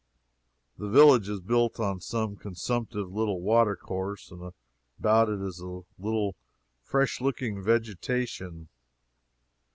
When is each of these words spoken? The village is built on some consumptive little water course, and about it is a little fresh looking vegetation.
The 0.79 0.89
village 0.89 1.29
is 1.29 1.41
built 1.41 1.79
on 1.79 2.01
some 2.01 2.35
consumptive 2.35 3.13
little 3.13 3.39
water 3.39 3.75
course, 3.75 4.31
and 4.31 4.51
about 4.97 5.29
it 5.29 5.39
is 5.41 5.59
a 5.61 5.81
little 5.99 6.35
fresh 6.81 7.21
looking 7.21 7.61
vegetation. 7.61 8.67